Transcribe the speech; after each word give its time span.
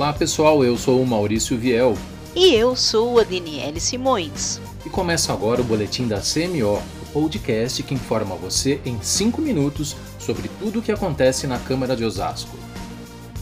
Olá 0.00 0.14
pessoal, 0.14 0.64
eu 0.64 0.78
sou 0.78 1.02
o 1.02 1.06
Maurício 1.06 1.58
Viel. 1.58 1.94
E 2.34 2.54
eu 2.54 2.74
sou 2.74 3.20
a 3.20 3.22
Daniele 3.22 3.78
Simões. 3.78 4.58
E 4.82 4.88
começa 4.88 5.30
agora 5.30 5.60
o 5.60 5.64
boletim 5.64 6.08
da 6.08 6.22
CMO, 6.22 6.82
o 7.02 7.12
podcast 7.12 7.82
que 7.82 7.92
informa 7.92 8.34
você 8.34 8.80
em 8.86 8.98
5 8.98 9.42
minutos 9.42 9.94
sobre 10.18 10.48
tudo 10.58 10.78
o 10.78 10.82
que 10.82 10.90
acontece 10.90 11.46
na 11.46 11.58
Câmara 11.58 11.94
de 11.94 12.02
Osasco. 12.02 12.56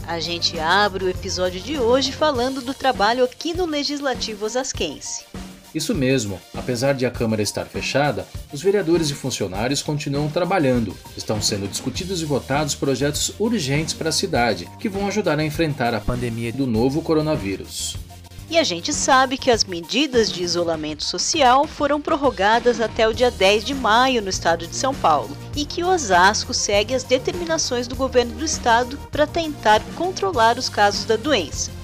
A 0.05 0.19
gente 0.19 0.59
abre 0.59 1.05
o 1.05 1.09
episódio 1.09 1.61
de 1.61 1.79
hoje 1.79 2.11
falando 2.11 2.59
do 2.59 2.73
trabalho 2.73 3.23
aqui 3.23 3.53
no 3.53 3.65
Legislativo 3.65 4.45
Osasquense. 4.45 5.28
Isso 5.73 5.93
mesmo, 5.93 6.39
apesar 6.53 6.93
de 6.93 7.05
a 7.05 7.11
Câmara 7.11 7.41
estar 7.41 7.65
fechada, 7.65 8.27
os 8.51 8.61
vereadores 8.61 9.09
e 9.09 9.13
funcionários 9.13 9.81
continuam 9.81 10.29
trabalhando. 10.29 10.95
Estão 11.15 11.41
sendo 11.41 11.67
discutidos 11.67 12.21
e 12.21 12.25
votados 12.25 12.75
projetos 12.75 13.33
urgentes 13.37 13.93
para 13.93 14.09
a 14.09 14.13
cidade, 14.13 14.67
que 14.79 14.89
vão 14.89 15.07
ajudar 15.07 15.37
a 15.37 15.45
enfrentar 15.45 15.93
a 15.93 16.01
pandemia 16.01 16.51
do 16.51 16.65
novo 16.65 17.01
coronavírus. 17.01 17.97
E 18.49 18.57
a 18.57 18.63
gente 18.63 18.91
sabe 18.91 19.37
que 19.37 19.51
as 19.51 19.63
medidas 19.63 20.31
de 20.31 20.41
isolamento 20.41 21.03
social 21.03 21.67
foram 21.67 22.01
prorrogadas 22.01 22.81
até 22.81 23.07
o 23.07 23.13
dia 23.13 23.29
10 23.29 23.63
de 23.63 23.75
maio 23.75 24.23
no 24.23 24.29
estado 24.29 24.65
de 24.65 24.75
São 24.75 24.93
Paulo 24.93 25.37
e 25.55 25.65
que 25.65 25.83
o 25.83 25.87
Osasco 25.87 26.51
segue 26.51 26.95
as 26.95 27.03
determinações 27.03 27.87
do 27.87 27.95
governo 27.95 28.33
do 28.33 28.43
estado 28.43 28.97
para 29.11 29.27
tentar 29.27 29.83
controlar 29.95 30.57
os 30.57 30.67
casos 30.67 31.05
da 31.05 31.15
doença. 31.15 31.78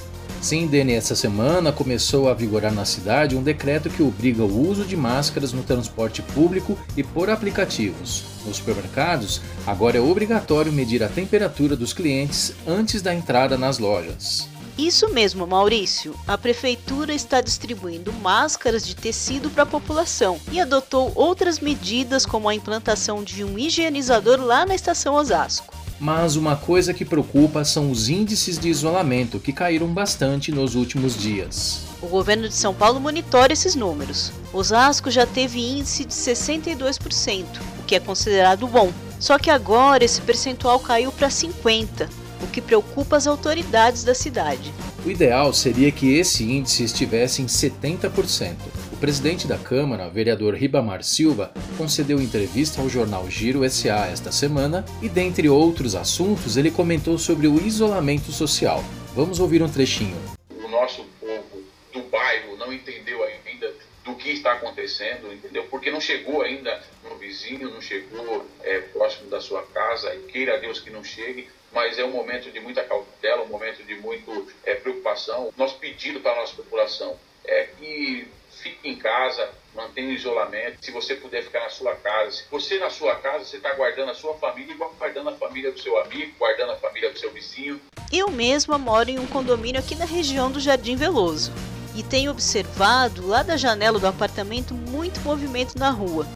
Sim, 0.45 0.67
Dene, 0.67 0.93
essa 0.93 1.15
semana 1.15 1.71
começou 1.71 2.29
a 2.29 2.33
vigorar 2.35 2.71
na 2.71 2.85
cidade 2.85 3.35
um 3.35 3.41
decreto 3.41 3.89
que 3.89 4.03
obriga 4.03 4.43
o 4.43 4.69
uso 4.69 4.85
de 4.85 4.95
máscaras 4.95 5.51
no 5.51 5.63
transporte 5.63 6.21
público 6.21 6.77
e 6.95 7.01
por 7.01 7.31
aplicativos. 7.31 8.23
Nos 8.45 8.57
supermercados, 8.57 9.41
agora 9.65 9.97
é 9.97 9.99
obrigatório 9.99 10.71
medir 10.71 11.01
a 11.01 11.09
temperatura 11.09 11.75
dos 11.75 11.93
clientes 11.93 12.53
antes 12.67 13.01
da 13.01 13.11
entrada 13.11 13.57
nas 13.57 13.79
lojas. 13.79 14.47
Isso 14.77 15.09
mesmo, 15.09 15.47
Maurício. 15.47 16.15
A 16.27 16.37
prefeitura 16.37 17.11
está 17.11 17.41
distribuindo 17.41 18.13
máscaras 18.13 18.85
de 18.85 18.95
tecido 18.95 19.49
para 19.49 19.63
a 19.63 19.65
população 19.65 20.39
e 20.51 20.59
adotou 20.59 21.11
outras 21.15 21.59
medidas, 21.59 22.23
como 22.23 22.47
a 22.47 22.53
implantação 22.53 23.23
de 23.23 23.43
um 23.43 23.57
higienizador 23.57 24.39
lá 24.39 24.63
na 24.63 24.75
estação 24.75 25.15
Osasco. 25.15 25.74
Mas 25.99 26.35
uma 26.35 26.55
coisa 26.55 26.93
que 26.93 27.05
preocupa 27.05 27.63
são 27.63 27.89
os 27.89 28.09
índices 28.09 28.59
de 28.59 28.67
isolamento, 28.67 29.39
que 29.39 29.53
caíram 29.53 29.87
bastante 29.87 30.51
nos 30.51 30.75
últimos 30.75 31.17
dias. 31.17 31.83
O 32.01 32.07
governo 32.07 32.49
de 32.49 32.53
São 32.53 32.73
Paulo 32.73 32.99
monitora 32.99 33.53
esses 33.53 33.75
números. 33.75 34.31
Osasco 34.51 35.09
já 35.09 35.25
teve 35.25 35.59
índice 35.59 36.03
de 36.03 36.13
62%, 36.13 37.45
o 37.79 37.83
que 37.83 37.95
é 37.95 37.99
considerado 37.99 38.67
bom. 38.67 38.91
Só 39.19 39.39
que 39.39 39.49
agora 39.49 40.03
esse 40.03 40.21
percentual 40.21 40.79
caiu 40.79 41.11
para 41.11 41.29
50%, 41.29 42.09
o 42.41 42.47
que 42.47 42.61
preocupa 42.61 43.15
as 43.15 43.25
autoridades 43.25 44.03
da 44.03 44.13
cidade. 44.13 44.73
O 45.05 45.09
ideal 45.09 45.53
seria 45.53 45.91
que 45.91 46.13
esse 46.17 46.43
índice 46.43 46.83
estivesse 46.83 47.41
em 47.41 47.45
70%. 47.45 48.55
O 48.95 48.97
presidente 48.97 49.45
da 49.45 49.57
Câmara, 49.57 50.07
vereador 50.07 50.55
Ribamar 50.55 51.03
Silva, 51.03 51.53
concedeu 51.77 52.17
entrevista 52.21 52.81
ao 52.81 52.87
jornal 52.87 53.29
Giro 53.29 53.69
SA 53.69 54.07
esta 54.07 54.31
semana 54.31 54.85
e, 55.01 55.09
dentre 55.09 55.49
outros 55.49 55.95
assuntos, 55.95 56.55
ele 56.55 56.71
comentou 56.71 57.17
sobre 57.17 57.45
o 57.45 57.61
isolamento 57.61 58.31
social. 58.31 58.81
Vamos 59.13 59.41
ouvir 59.41 59.61
um 59.61 59.69
trechinho. 59.69 60.15
O 60.63 60.69
nosso 60.69 61.03
povo 61.19 61.61
do 61.91 62.03
bairro 62.03 62.55
não 62.55 62.71
entendeu 62.71 63.21
ainda 63.21 63.73
do 64.05 64.15
que 64.15 64.29
está 64.29 64.53
acontecendo, 64.53 65.31
entendeu? 65.31 65.65
Porque 65.69 65.91
não 65.91 65.99
chegou 65.99 66.41
ainda 66.41 66.81
no 67.03 67.17
vizinho, 67.17 67.69
não 67.69 67.81
chegou 67.81 68.45
é, 68.63 68.79
próximo 68.79 69.29
da 69.29 69.41
sua 69.41 69.61
casa, 69.63 70.15
e 70.15 70.19
queira 70.31 70.57
Deus 70.57 70.79
que 70.79 70.89
não 70.89 71.03
chegue, 71.03 71.49
mas 71.73 71.99
é 71.99 72.05
um 72.05 72.11
momento 72.11 72.49
de 72.49 72.61
muita 72.61 72.81
cautela, 72.81 73.43
um 73.43 73.49
momento 73.49 73.83
de 73.83 73.95
muita 73.95 74.31
é, 74.63 74.73
preocupação. 74.73 75.53
Nosso 75.57 75.77
pedido 75.79 76.21
para 76.21 76.31
a 76.31 76.35
nossa 76.37 76.55
população 76.55 77.19
é 77.43 77.65
que 77.77 78.27
fique 78.61 78.87
em 78.87 78.95
casa, 78.95 79.49
mantenha 79.73 80.09
o 80.09 80.13
isolamento. 80.13 80.83
Se 80.83 80.91
você 80.91 81.15
puder 81.15 81.43
ficar 81.43 81.61
na 81.61 81.69
sua 81.69 81.95
casa, 81.95 82.31
se 82.31 82.43
você 82.49 82.79
na 82.79 82.89
sua 82.89 83.15
casa, 83.15 83.45
você 83.45 83.57
está 83.57 83.73
guardando 83.73 84.11
a 84.11 84.15
sua 84.15 84.33
família, 84.35 84.73
igual 84.73 84.93
guardando 84.97 85.29
a 85.29 85.35
família 85.35 85.71
do 85.71 85.79
seu 85.79 85.97
amigo, 85.99 86.33
guardando 86.37 86.71
a 86.71 86.77
família 86.77 87.11
do 87.11 87.19
seu 87.19 87.31
vizinho. 87.31 87.79
Eu 88.11 88.29
mesma 88.29 88.77
moro 88.77 89.09
em 89.09 89.19
um 89.19 89.27
condomínio 89.27 89.79
aqui 89.79 89.95
na 89.95 90.05
região 90.05 90.51
do 90.51 90.59
Jardim 90.59 90.95
Veloso 90.95 91.51
e 91.95 92.03
tenho 92.03 92.31
observado 92.31 93.25
lá 93.25 93.41
da 93.41 93.55
janela 93.55 93.97
do 93.97 94.07
apartamento 94.07 94.73
muito 94.73 95.21
movimento 95.21 95.77
na 95.77 95.89
rua. 95.89 96.27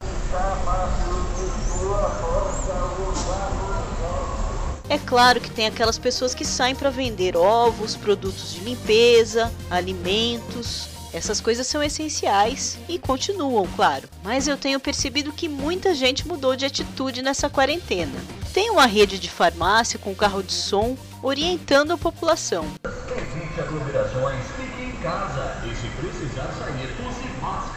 É 4.88 4.98
claro 4.98 5.40
que 5.40 5.50
tem 5.50 5.66
aquelas 5.66 5.98
pessoas 5.98 6.34
que 6.34 6.44
saem 6.44 6.74
para 6.74 6.90
vender 6.90 7.36
ovos, 7.36 7.94
produtos 7.94 8.54
de 8.54 8.60
limpeza, 8.60 9.52
alimentos, 9.70 10.88
essas 11.12 11.40
coisas 11.40 11.66
são 11.66 11.82
essenciais 11.82 12.78
e 12.88 12.98
continuam, 12.98 13.66
claro, 13.74 14.08
mas 14.22 14.46
eu 14.46 14.56
tenho 14.56 14.78
percebido 14.78 15.32
que 15.32 15.48
muita 15.48 15.94
gente 15.94 16.26
mudou 16.26 16.54
de 16.54 16.64
atitude 16.64 17.22
nessa 17.22 17.50
quarentena. 17.50 18.18
Tem 18.52 18.70
uma 18.70 18.86
rede 18.86 19.18
de 19.18 19.30
farmácia 19.30 19.98
com 19.98 20.14
carro 20.14 20.42
de 20.42 20.52
som 20.52 20.96
orientando 21.22 21.92
a 21.92 21.98
população. 21.98 22.64
Evite 22.84 23.60
aglomerações, 23.60 24.44
fique 24.56 24.82
em 24.82 24.92
casa 25.02 25.60
e 25.66 25.74
se 25.74 25.88
precisar 26.00 26.52
sair, 26.58 26.88
use 27.06 27.40
máscara. 27.40 27.69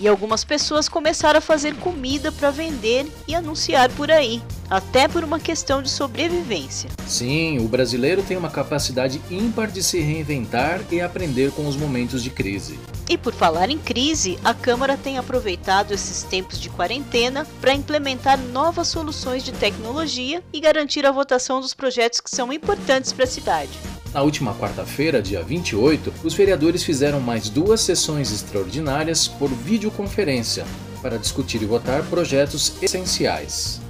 E 0.00 0.06
algumas 0.06 0.44
pessoas 0.44 0.88
começaram 0.88 1.38
a 1.38 1.42
fazer 1.42 1.74
comida 1.76 2.30
para 2.30 2.50
vender 2.50 3.06
e 3.26 3.34
anunciar 3.34 3.90
por 3.90 4.10
aí 4.10 4.40
até 4.70 5.08
por 5.08 5.24
uma 5.24 5.40
questão 5.40 5.82
de 5.82 5.90
sobrevivência. 5.90 6.90
Sim, 7.06 7.58
o 7.58 7.68
brasileiro 7.68 8.22
tem 8.22 8.36
uma 8.36 8.50
capacidade 8.50 9.20
ímpar 9.30 9.70
de 9.70 9.82
se 9.82 9.98
reinventar 9.98 10.82
e 10.90 11.00
aprender 11.00 11.50
com 11.52 11.66
os 11.66 11.74
momentos 11.74 12.22
de 12.22 12.30
crise. 12.30 12.78
E 13.08 13.16
por 13.16 13.32
falar 13.32 13.70
em 13.70 13.78
crise, 13.78 14.38
a 14.44 14.52
Câmara 14.52 14.96
tem 14.96 15.16
aproveitado 15.16 15.92
esses 15.92 16.22
tempos 16.22 16.60
de 16.60 16.68
quarentena 16.68 17.46
para 17.60 17.72
implementar 17.72 18.38
novas 18.38 18.88
soluções 18.88 19.42
de 19.42 19.52
tecnologia 19.52 20.42
e 20.52 20.60
garantir 20.60 21.06
a 21.06 21.12
votação 21.12 21.60
dos 21.60 21.72
projetos 21.72 22.20
que 22.20 22.30
são 22.30 22.52
importantes 22.52 23.12
para 23.12 23.24
a 23.24 23.28
cidade. 23.28 23.70
Na 24.12 24.22
última 24.22 24.54
quarta-feira, 24.54 25.20
dia 25.20 25.42
28, 25.42 26.12
os 26.24 26.32
vereadores 26.32 26.82
fizeram 26.82 27.20
mais 27.20 27.50
duas 27.50 27.82
sessões 27.82 28.32
extraordinárias 28.32 29.28
por 29.28 29.50
videoconferência 29.50 30.64
para 31.02 31.18
discutir 31.18 31.62
e 31.62 31.66
votar 31.66 32.02
projetos 32.04 32.82
essenciais. 32.82 33.80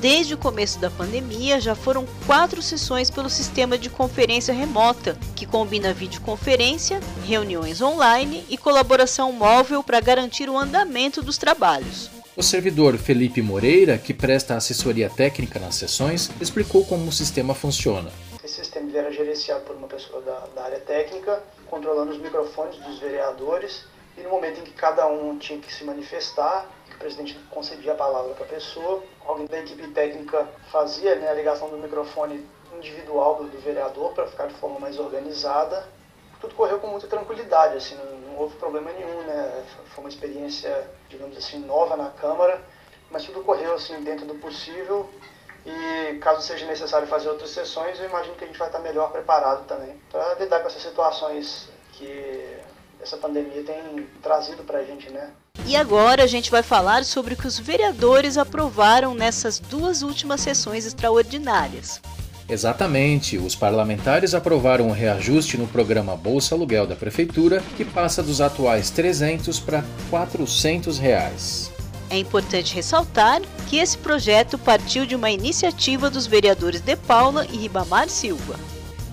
Desde 0.00 0.34
o 0.34 0.38
começo 0.38 0.78
da 0.78 0.90
pandemia, 0.90 1.58
já 1.58 1.74
foram 1.74 2.04
quatro 2.26 2.60
sessões 2.60 3.08
pelo 3.08 3.30
sistema 3.30 3.78
de 3.78 3.88
conferência 3.88 4.52
remota, 4.52 5.18
que 5.34 5.46
combina 5.46 5.94
videoconferência, 5.94 7.00
reuniões 7.24 7.80
online 7.80 8.44
e 8.50 8.58
colaboração 8.58 9.32
móvel 9.32 9.82
para 9.82 9.98
garantir 10.00 10.50
o 10.50 10.58
andamento 10.58 11.22
dos 11.22 11.38
trabalhos. 11.38 12.10
O 12.36 12.42
servidor 12.42 12.98
Felipe 12.98 13.40
Moreira, 13.40 13.96
que 13.96 14.12
presta 14.12 14.56
assessoria 14.56 15.08
técnica 15.08 15.58
nas 15.58 15.76
sessões, 15.76 16.30
explicou 16.38 16.84
como 16.84 17.08
o 17.08 17.12
sistema 17.12 17.54
funciona. 17.54 18.10
Sistema 18.94 19.08
era 19.08 19.12
gerenciado 19.12 19.64
por 19.64 19.74
uma 19.74 19.88
pessoa 19.88 20.22
da, 20.22 20.38
da 20.54 20.64
área 20.64 20.78
técnica, 20.78 21.42
controlando 21.68 22.12
os 22.12 22.18
microfones 22.18 22.76
dos 22.76 23.00
vereadores, 23.00 23.84
e 24.16 24.20
no 24.20 24.30
momento 24.30 24.60
em 24.60 24.62
que 24.62 24.72
cada 24.72 25.08
um 25.08 25.36
tinha 25.36 25.58
que 25.58 25.72
se 25.72 25.82
manifestar, 25.82 26.68
o 26.94 26.98
presidente 26.98 27.34
concedia 27.50 27.92
a 27.92 27.96
palavra 27.96 28.34
para 28.34 28.44
a 28.44 28.48
pessoa, 28.48 29.02
alguém 29.26 29.46
da 29.46 29.58
equipe 29.58 29.88
técnica 29.88 30.46
fazia 30.70 31.16
né, 31.16 31.28
a 31.28 31.34
ligação 31.34 31.68
do 31.70 31.76
microfone 31.76 32.46
individual 32.76 33.36
do, 33.36 33.48
do 33.48 33.58
vereador 33.58 34.12
para 34.12 34.28
ficar 34.28 34.46
de 34.46 34.54
forma 34.54 34.78
mais 34.78 34.96
organizada. 34.96 35.88
Tudo 36.40 36.54
correu 36.54 36.78
com 36.78 36.86
muita 36.86 37.08
tranquilidade, 37.08 37.76
assim, 37.76 37.96
não, 37.96 38.18
não, 38.18 38.38
houve 38.38 38.54
problema 38.58 38.92
nenhum, 38.92 39.22
né? 39.22 39.64
Foi 39.86 40.04
uma 40.04 40.10
experiência, 40.10 40.88
digamos 41.08 41.36
assim, 41.36 41.58
nova 41.58 41.96
na 41.96 42.10
Câmara, 42.10 42.62
mas 43.10 43.24
tudo 43.24 43.42
correu 43.42 43.74
assim 43.74 44.00
dentro 44.02 44.24
do 44.24 44.36
possível. 44.36 45.10
E 45.66 46.18
caso 46.18 46.42
seja 46.42 46.66
necessário 46.66 47.06
fazer 47.06 47.28
outras 47.28 47.50
sessões, 47.50 47.98
eu 47.98 48.06
imagino 48.06 48.34
que 48.34 48.44
a 48.44 48.46
gente 48.46 48.58
vai 48.58 48.68
estar 48.68 48.80
melhor 48.80 49.10
preparado 49.10 49.66
também 49.66 49.94
para 50.10 50.34
lidar 50.34 50.60
com 50.60 50.66
essas 50.66 50.82
situações 50.82 51.68
que 51.92 52.58
essa 53.00 53.16
pandemia 53.16 53.62
tem 53.62 54.06
trazido 54.22 54.62
para 54.62 54.78
a 54.78 54.84
gente, 54.84 55.10
né? 55.10 55.30
E 55.66 55.76
agora 55.76 56.24
a 56.24 56.26
gente 56.26 56.50
vai 56.50 56.62
falar 56.62 57.04
sobre 57.04 57.34
o 57.34 57.36
que 57.36 57.46
os 57.46 57.58
vereadores 57.58 58.36
aprovaram 58.36 59.14
nessas 59.14 59.58
duas 59.58 60.02
últimas 60.02 60.40
sessões 60.40 60.84
extraordinárias. 60.84 62.00
Exatamente, 62.46 63.38
os 63.38 63.54
parlamentares 63.54 64.34
aprovaram 64.34 64.86
o 64.86 64.88
um 64.88 64.92
reajuste 64.92 65.56
no 65.56 65.66
programa 65.66 66.14
Bolsa 66.14 66.54
Aluguel 66.54 66.86
da 66.86 66.94
Prefeitura, 66.94 67.62
que 67.76 67.84
passa 67.84 68.22
dos 68.22 68.42
atuais 68.42 68.90
300 68.90 69.58
para 69.60 69.82
400 70.10 70.98
reais. 70.98 71.73
É 72.14 72.16
importante 72.16 72.72
ressaltar 72.72 73.42
que 73.68 73.76
esse 73.76 73.98
projeto 73.98 74.56
partiu 74.56 75.04
de 75.04 75.16
uma 75.16 75.32
iniciativa 75.32 76.08
dos 76.08 76.28
vereadores 76.28 76.80
De 76.80 76.94
Paula 76.94 77.44
e 77.44 77.56
Ribamar 77.56 78.08
Silva. 78.08 78.54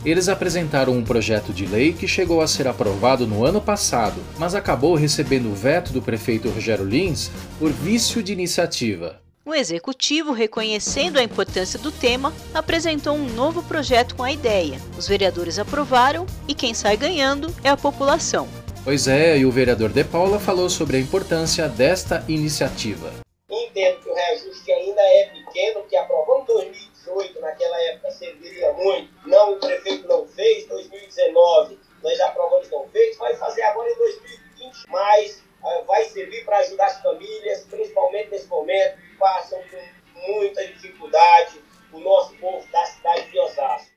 Eles 0.06 0.30
apresentaram 0.30 0.94
um 0.94 1.04
projeto 1.04 1.52
de 1.52 1.66
lei 1.66 1.94
que 1.94 2.08
chegou 2.08 2.42
a 2.42 2.48
ser 2.48 2.68
aprovado 2.68 3.26
no 3.26 3.44
ano 3.44 3.60
passado, 3.60 4.22
mas 4.38 4.54
acabou 4.54 4.94
recebendo 4.94 5.52
o 5.52 5.56
veto 5.56 5.92
do 5.92 6.00
prefeito 6.00 6.48
Rogério 6.50 6.86
Lins 6.86 7.32
por 7.58 7.72
vício 7.72 8.22
de 8.22 8.34
iniciativa. 8.34 9.20
O 9.44 9.56
executivo, 9.56 10.32
reconhecendo 10.32 11.18
a 11.18 11.24
importância 11.24 11.80
do 11.80 11.92
tema, 11.92 12.32
apresentou 12.54 13.16
um 13.16 13.28
novo 13.34 13.64
projeto 13.64 14.14
com 14.14 14.24
a 14.24 14.32
ideia. 14.32 14.80
Os 14.96 15.08
vereadores 15.08 15.58
aprovaram 15.58 16.28
e 16.48 16.54
quem 16.54 16.76
sai 16.76 16.98
ganhando 16.98 17.52
é 17.64 17.70
a 17.70 17.76
população. 17.76 18.48
Pois 18.84 19.08
é, 19.08 19.38
e 19.38 19.46
o 19.46 19.52
vereador 19.52 19.90
De 19.90 20.04
Paula 20.04 20.40
falou 20.40 20.68
sobre 20.68 20.98
a 20.98 21.00
importância 21.00 21.70
desta 21.70 22.26
iniciativa. 22.28 23.14
Entendo 23.48 24.00
que 24.02 24.10
o 24.10 24.14
reajuste 24.14 24.72
ainda 24.72 25.02
é 25.02 25.26
pequeno, 25.26 25.84
que 25.84 25.96
aprovamos 25.96 26.50
em 26.50 26.54
2018, 26.54 27.42
naquela 27.42 27.80
época 27.84 28.12
serviria 28.12 28.74
muito. 28.74 29.10
Não, 29.28 29.54
o 29.54 29.60
prefeito 29.60 30.08
não 30.08 30.26
fez, 30.26 30.68
2019 30.68 31.78
nós 32.02 32.20
aprovamos 32.22 32.72
não 32.72 32.88
fez, 32.88 33.16
vai 33.18 33.36
fazer 33.36 33.62
agora 33.62 33.88
em 33.88 33.96
2020, 33.96 34.90
mas 34.90 35.44
uh, 35.64 35.86
vai 35.86 36.04
servir 36.06 36.44
para 36.44 36.58
ajudar 36.58 36.88
as 36.88 37.02
famílias, 37.04 37.64
principalmente 37.70 38.32
nesse 38.32 38.48
momento, 38.48 38.98
que 38.98 39.18
passam 39.18 39.60
por 39.70 40.28
muita 40.28 40.66
dificuldade, 40.66 41.62
o 41.94 42.00
nosso 42.00 42.34
povo 42.38 42.66
da 42.72 42.86
cidade 42.86 43.30
de 43.30 43.40
Osasco. 43.40 43.92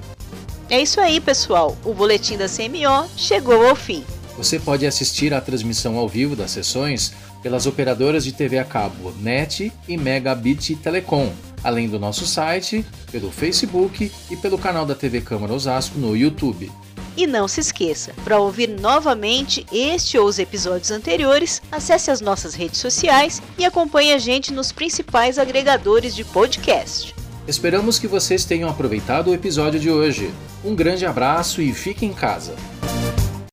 É 0.69 0.81
isso 0.81 1.01
aí, 1.01 1.19
pessoal. 1.19 1.75
O 1.83 1.93
boletim 1.93 2.37
da 2.37 2.47
CMO 2.47 3.09
chegou 3.17 3.67
ao 3.67 3.75
fim. 3.75 4.03
Você 4.37 4.59
pode 4.59 4.85
assistir 4.85 5.33
à 5.33 5.41
transmissão 5.41 5.97
ao 5.97 6.07
vivo 6.07 6.35
das 6.35 6.51
sessões 6.51 7.13
pelas 7.41 7.65
operadoras 7.65 8.23
de 8.23 8.31
TV 8.31 8.57
a 8.57 8.63
cabo 8.63 9.13
NET 9.19 9.71
e 9.87 9.97
Megabit 9.97 10.75
Telecom, 10.77 11.31
além 11.63 11.87
do 11.87 11.99
nosso 11.99 12.25
site, 12.25 12.85
pelo 13.11 13.31
Facebook 13.31 14.11
e 14.29 14.35
pelo 14.35 14.57
canal 14.57 14.85
da 14.85 14.95
TV 14.95 15.21
Câmara 15.21 15.53
Osasco 15.53 15.97
no 15.97 16.15
YouTube. 16.15 16.71
E 17.15 17.27
não 17.27 17.47
se 17.47 17.59
esqueça, 17.59 18.11
para 18.23 18.39
ouvir 18.39 18.67
novamente 18.67 19.65
este 19.71 20.17
ou 20.17 20.27
os 20.27 20.39
episódios 20.39 20.89
anteriores, 20.89 21.61
acesse 21.71 22.09
as 22.09 22.21
nossas 22.21 22.55
redes 22.55 22.79
sociais 22.79 23.41
e 23.57 23.63
acompanhe 23.63 24.13
a 24.13 24.17
gente 24.17 24.51
nos 24.51 24.71
principais 24.71 25.37
agregadores 25.37 26.15
de 26.15 26.23
podcast. 26.23 27.13
Esperamos 27.47 27.99
que 27.99 28.07
vocês 28.07 28.45
tenham 28.45 28.69
aproveitado 28.69 29.29
o 29.29 29.33
episódio 29.33 29.79
de 29.79 29.91
hoje. 29.91 30.31
Um 30.63 30.73
grande 30.73 31.05
abraço 31.05 31.61
e 31.61 31.73
fique 31.73 32.05
em 32.05 32.13
casa. 32.13 32.55